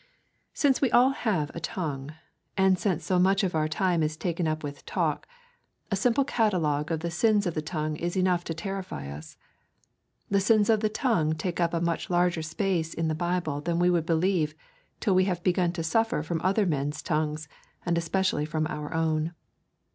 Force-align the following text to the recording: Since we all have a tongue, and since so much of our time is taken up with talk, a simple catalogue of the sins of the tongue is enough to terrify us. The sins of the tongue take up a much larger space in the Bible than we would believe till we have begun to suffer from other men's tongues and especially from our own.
Since 0.55 0.81
we 0.81 0.89
all 0.89 1.11
have 1.11 1.51
a 1.53 1.59
tongue, 1.59 2.15
and 2.57 2.79
since 2.79 3.05
so 3.05 3.19
much 3.19 3.43
of 3.43 3.53
our 3.53 3.67
time 3.67 4.01
is 4.01 4.17
taken 4.17 4.47
up 4.47 4.63
with 4.63 4.83
talk, 4.87 5.27
a 5.91 5.95
simple 5.95 6.23
catalogue 6.25 6.89
of 6.91 7.01
the 7.01 7.11
sins 7.11 7.45
of 7.45 7.53
the 7.53 7.61
tongue 7.61 7.97
is 7.97 8.17
enough 8.17 8.43
to 8.45 8.55
terrify 8.55 9.11
us. 9.15 9.37
The 10.27 10.39
sins 10.39 10.71
of 10.71 10.79
the 10.79 10.89
tongue 10.89 11.33
take 11.35 11.59
up 11.59 11.71
a 11.75 11.79
much 11.81 12.09
larger 12.09 12.41
space 12.41 12.95
in 12.95 13.09
the 13.09 13.13
Bible 13.13 13.61
than 13.61 13.77
we 13.77 13.91
would 13.91 14.07
believe 14.07 14.55
till 14.99 15.13
we 15.13 15.25
have 15.25 15.43
begun 15.43 15.71
to 15.73 15.83
suffer 15.83 16.23
from 16.23 16.41
other 16.43 16.65
men's 16.65 17.03
tongues 17.03 17.47
and 17.85 17.95
especially 17.95 18.45
from 18.45 18.65
our 18.71 18.95
own. 18.95 19.35